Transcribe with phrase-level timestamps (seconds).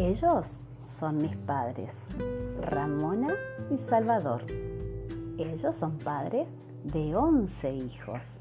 [0.00, 2.06] Ellos son mis padres,
[2.62, 3.34] Ramona
[3.70, 4.46] y Salvador.
[5.36, 6.48] Ellos son padres
[6.84, 8.40] de 11 hijos.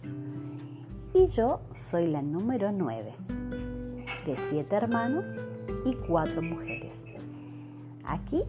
[1.13, 3.13] Y yo soy la número 9,
[4.25, 5.25] de 7 hermanos
[5.83, 7.03] y 4 mujeres.
[8.05, 8.41] Aquí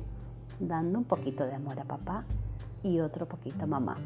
[0.61, 2.25] dando un poquito de amor a papá
[2.85, 3.97] y otro poquito a mamá.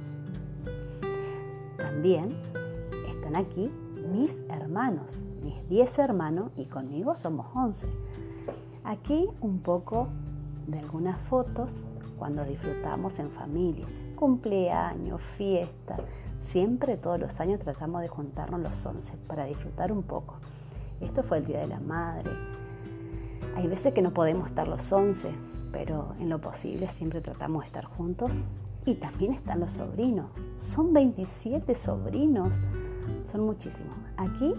[1.76, 2.34] También
[3.06, 3.70] están aquí
[4.10, 7.86] mis hermanos, mis 10 hermanos y conmigo somos 11.
[8.84, 10.08] Aquí un poco
[10.66, 11.70] de algunas fotos
[12.18, 15.96] cuando disfrutamos en familia, cumpleaños, fiesta.
[16.40, 20.34] Siempre todos los años tratamos de juntarnos los 11 para disfrutar un poco.
[21.00, 22.30] Esto fue el Día de la Madre.
[23.56, 25.30] Hay veces que no podemos estar los 11,
[25.72, 28.32] pero en lo posible siempre tratamos de estar juntos.
[28.84, 30.26] Y también están los sobrinos.
[30.56, 32.54] Son 27 sobrinos.
[33.32, 33.96] Son muchísimos.
[34.18, 34.54] Aquí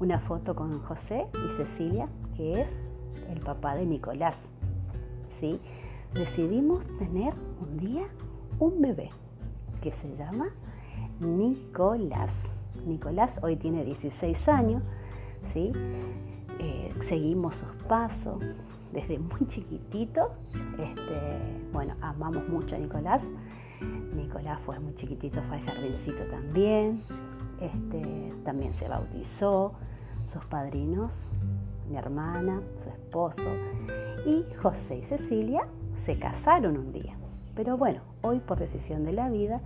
[0.00, 2.68] una foto con José y Cecilia, que es
[3.30, 4.50] el papá de Nicolás.
[5.40, 5.60] ¿Sí?
[6.14, 8.04] Decidimos tener un día
[8.58, 9.10] un bebé
[9.80, 10.48] que se llama
[11.20, 12.32] Nicolás.
[12.86, 14.82] Nicolás hoy tiene 16 años,
[15.52, 15.72] ¿sí?
[16.58, 18.42] Eh, seguimos sus pasos
[18.92, 20.32] desde muy chiquitito.
[20.78, 23.24] Este, bueno, amamos mucho a Nicolás.
[24.14, 27.02] Nicolás fue muy chiquitito, fue al jardincito también.
[27.60, 29.72] Este, también se bautizó.
[30.26, 31.30] Sus padrinos
[31.88, 33.42] mi hermana, su esposo
[34.26, 35.66] y José y Cecilia
[36.04, 37.16] se casaron un día.
[37.54, 39.60] Pero bueno, hoy por decisión de la vida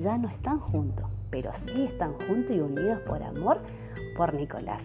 [0.00, 3.60] ya no están juntos, pero sí están juntos y unidos por amor
[4.16, 4.82] por Nicolás.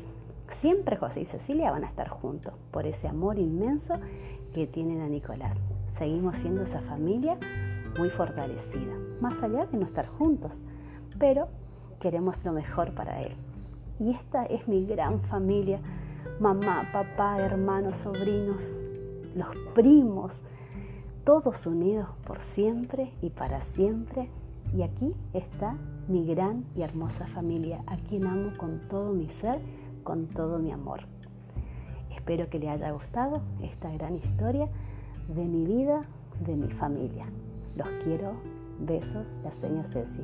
[0.60, 3.96] Siempre José y Cecilia van a estar juntos por ese amor inmenso
[4.54, 5.58] que tienen a Nicolás.
[5.98, 7.38] Seguimos siendo esa familia
[7.98, 10.62] muy fortalecida, más allá de no estar juntos,
[11.20, 11.48] pero
[12.00, 13.36] queremos lo mejor para él.
[14.00, 15.80] Y esta es mi gran familia
[16.40, 18.64] mamá, papá, hermanos, sobrinos,
[19.36, 20.42] los primos,
[21.24, 24.30] todos unidos por siempre y para siempre.
[24.76, 25.78] Y aquí está
[26.08, 29.60] mi gran y hermosa familia, a quien amo con todo mi ser,
[30.04, 31.02] con todo mi amor.
[32.12, 34.68] Espero que le haya gustado esta gran historia
[35.28, 36.02] de mi vida,
[36.46, 37.26] de mi familia.
[37.76, 38.34] Los quiero.
[38.80, 40.24] Besos, la señora Ceci.